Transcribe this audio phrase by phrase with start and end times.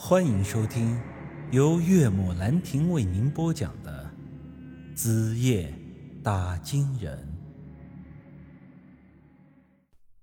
[0.00, 0.96] 欢迎收听
[1.50, 4.08] 由岳母兰亭为您播讲的
[4.94, 5.74] 《子夜
[6.22, 7.18] 打金人》。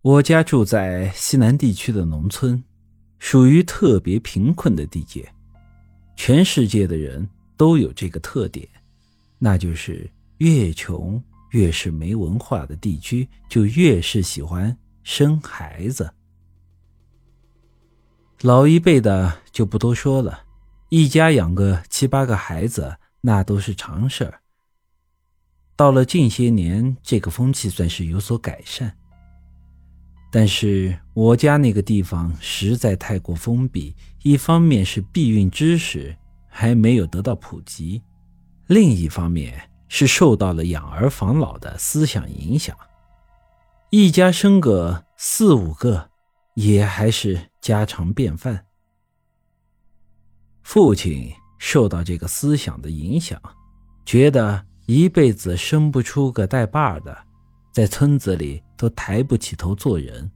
[0.02, 2.64] 我家住在西南地区的农村，
[3.20, 5.30] 属于特别贫困的地界。
[6.16, 8.66] 全世界的人都有这个特点，
[9.38, 11.22] 那就是越穷
[11.52, 16.10] 越是没文化的地区，就越是喜欢生孩子。
[18.46, 20.42] 老一辈的就不多说了，
[20.90, 24.40] 一家养个七八个孩子那都是常事儿。
[25.76, 28.96] 到了近些年，这个风气算是有所改善。
[30.32, 36.16] 但是我家那个地方实在太过封闭，一方面是避孕知识
[36.48, 38.04] 还没有得到普及，
[38.68, 42.78] 另一方面是受到了养儿防老的思想影响，
[43.90, 46.12] 一家生个四五个。
[46.54, 48.64] 也还是家常便饭。
[50.62, 53.42] 父亲受到这个思想的影响，
[54.06, 57.18] 觉得一辈子生不出个带把的，
[57.72, 60.30] 在村子里都抬不起头做人，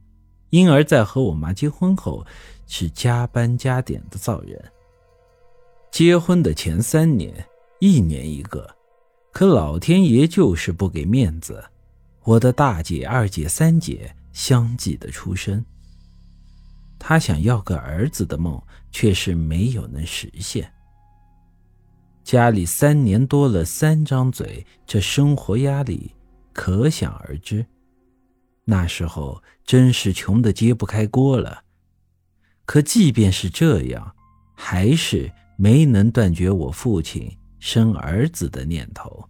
[0.48, 2.26] 因而，在和我妈结婚后，
[2.66, 4.60] 是加班加点的造人。
[5.92, 7.32] 结婚的前三年，
[7.78, 8.68] 一年一个，
[9.30, 11.64] 可老天爷就是不给面子，
[12.24, 15.64] 我的大姐、二姐、三姐相继的出生。
[17.00, 18.62] 他想要个儿子的梦，
[18.92, 20.70] 却是没有能实现。
[22.22, 26.14] 家里三年多了三张嘴，这生活压力
[26.52, 27.64] 可想而知。
[28.64, 31.64] 那时候真是穷的揭不开锅了。
[32.66, 34.14] 可即便是这样，
[34.54, 39.28] 还是没能断绝我父亲生儿子的念头。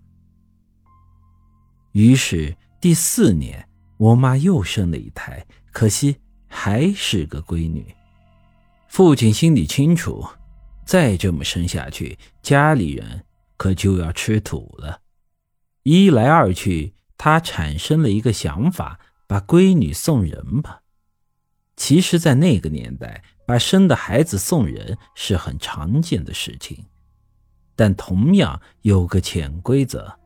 [1.93, 6.17] 于是第四年，我妈又生了一胎，可惜。
[6.53, 7.95] 还是个闺女，
[8.89, 10.27] 父亲心里清楚，
[10.85, 13.25] 再这么生下去，家里人
[13.57, 15.01] 可就要吃土了。
[15.85, 20.81] 一来二去，他产生了一个想法：把闺女送人吧。
[21.77, 26.85] 其实，在那个年代，把生的孩子送人是很常见的事情，
[27.75, 30.19] 但同样有个潜规则：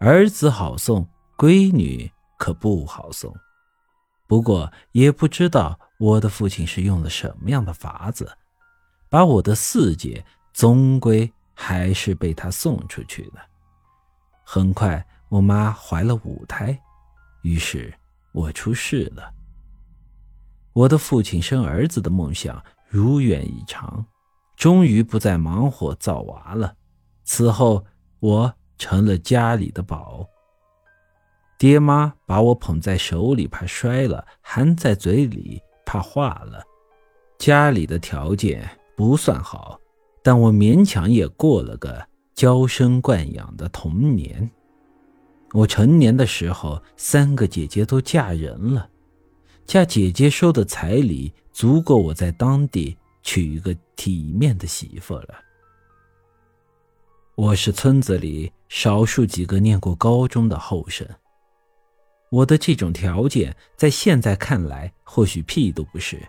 [0.00, 3.32] 儿子好送，闺女可不好送。
[4.26, 8.30] 不过也不知道我的父亲是用了什么样的法子，
[9.08, 13.42] 把我的四姐终归还是被他送出去了。
[14.44, 16.78] 很快，我妈怀了五胎，
[17.42, 17.92] 于是
[18.32, 19.32] 我出事了。
[20.72, 24.04] 我的父亲生儿子的梦想如愿以偿，
[24.56, 26.74] 终于不再忙活造娃了。
[27.24, 27.84] 此后，
[28.20, 30.28] 我成了家里的宝。
[31.58, 36.62] 爹妈把我捧在手里，怕摔了；含在嘴里，怕化了。
[37.38, 39.80] 家里的条件不算好，
[40.22, 44.50] 但我勉强也过了个娇生惯养的童年。
[45.52, 48.90] 我成年的时候，三个姐姐都嫁人了，
[49.64, 55.28] 嫁姐姐收的彩礼足够我在当地娶一个体面的媳妇了。
[57.34, 61.06] 我是村子里少数几个念过高中的后生。
[62.30, 66.20] 我的这种条件，在现在看来或许屁都不是，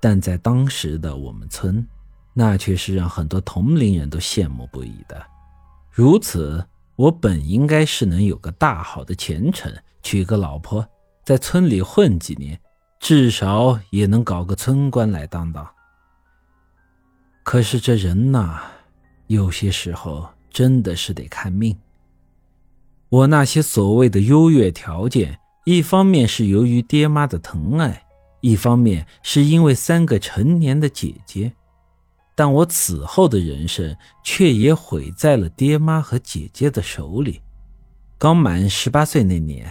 [0.00, 1.86] 但在当时的我们村，
[2.32, 5.22] 那却是让很多同龄人都羡慕不已的。
[5.90, 6.64] 如此，
[6.96, 9.70] 我本应该是能有个大好的前程，
[10.02, 10.86] 娶个老婆，
[11.24, 12.58] 在村里混几年，
[12.98, 15.68] 至少也能搞个村官来当当。
[17.42, 18.62] 可是这人呐，
[19.26, 21.76] 有些时候真的是得看命。
[23.12, 28.06] 我那些所谓的优越条件，一方面是由于爹妈的疼爱，
[28.40, 31.52] 一方面是因为三个成年的姐姐，
[32.34, 37.42] 但我此后的人生却也毁在了爹妈和姐姐的手里。
[38.16, 39.70] 刚满十八岁那年，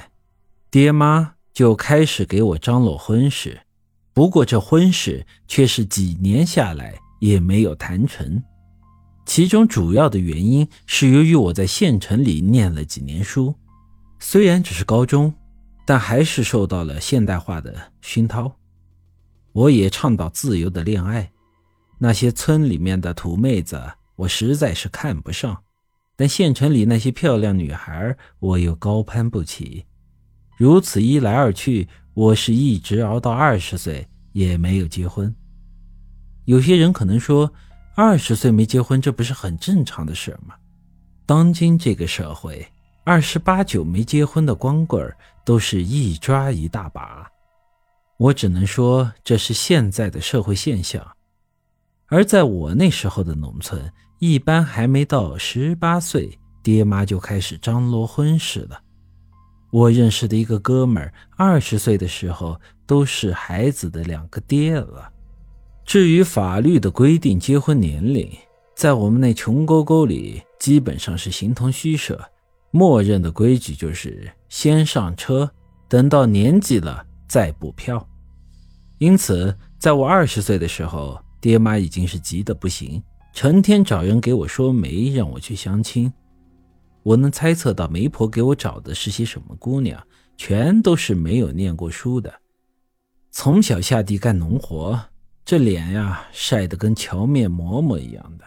[0.69, 3.59] 爹妈就开始给我张罗婚事，
[4.13, 8.43] 不过这婚事却是几年下来也没有谈成。
[9.23, 13.55] 其中主要的原因是由于我在县城里念了几年书，
[14.19, 15.33] 虽然只是高中，
[15.85, 18.53] 但还是受到了现代化的熏陶。
[19.53, 21.31] 我也倡导自由的恋爱，
[21.97, 23.81] 那些村里面的土妹子
[24.17, 25.63] 我实在是看不上，
[26.17, 29.85] 但县城里那些漂亮女孩我又高攀不起。
[30.57, 35.33] 如此一来二去，我是一直熬到二十岁也没有结婚。
[36.45, 37.53] 有些人可能说。
[37.93, 40.55] 二十岁没结婚，这不是很正常的事吗？
[41.25, 42.65] 当今这个社会，
[43.03, 47.29] 二十八九没结婚的光棍都是一抓一大把。
[48.17, 51.05] 我只能说，这是现在的社会现象。
[52.07, 58.81] 而在我那时候的农村，一般还没到十八岁，爹妈就开始张罗婚事了。
[59.69, 65.11] 我认识的一个哥们儿，二十岁的时候都是孩子的两个爹了。
[65.91, 68.31] 至于法律的规定，结婚年龄
[68.73, 72.17] 在我们那穷沟沟里基本上是形同虚设，
[72.71, 75.51] 默认的规矩就是先上车，
[75.89, 78.07] 等到年纪了再补票。
[78.99, 83.03] 因此，在我二十岁的时候，爹妈已经是急得不行，
[83.33, 86.09] 成天找人给我说媒，让我去相亲。
[87.03, 90.01] 我能猜测到媒婆给我找的是些什么姑娘，
[90.37, 92.33] 全都是没有念过书的，
[93.29, 94.97] 从小下地干农活，
[95.43, 98.45] 这脸呀晒得跟荞面馍馍一样的。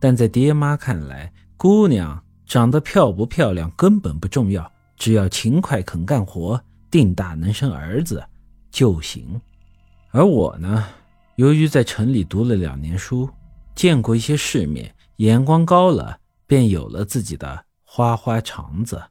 [0.00, 8.24] 但在爹妈看来，姑娘长得漂不漂亮根本不重要，只要勤快肯干活，定大能生儿子
[8.70, 9.40] 就行。
[10.10, 10.86] 而我呢，
[11.36, 13.28] 由于在城里读了两年书，
[13.74, 16.18] 见过一些世面，眼光高了。
[16.48, 19.02] 便有了自己的花花肠子。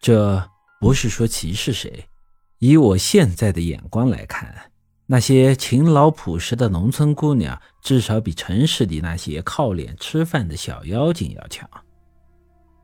[0.00, 0.50] 这
[0.80, 2.04] 不是说歧视谁，
[2.58, 4.72] 以我现在的眼光来看，
[5.06, 11.68] 那些勤劳朴实的农村姑娘，至少比城市里那些靠脸吃饭的小妖精要强。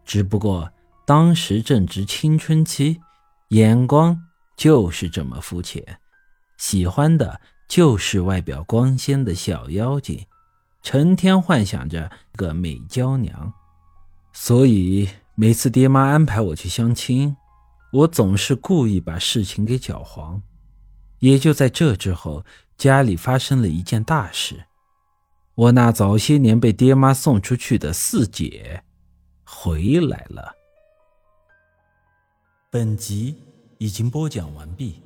[0.04, 0.70] 只不过
[1.06, 3.00] 当时正值青春期，
[3.48, 4.20] 眼光
[4.56, 5.82] 就是这么肤浅，
[6.58, 10.20] 喜欢的就是外表光鲜的小妖精。
[10.82, 13.52] 成天幻想着个美娇娘，
[14.32, 17.36] 所以每次爹妈安排我去相亲，
[17.92, 20.40] 我总是故意把事情给搅黄。
[21.20, 22.44] 也就在这之后，
[22.76, 24.64] 家里发生了一件大事，
[25.54, 28.82] 我那早些年被爹妈送出去的四姐
[29.44, 30.54] 回来了。
[32.70, 33.36] 本集
[33.78, 35.02] 已经播讲完毕，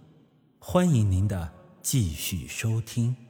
[0.58, 1.52] 欢迎您的
[1.82, 3.23] 继续收听。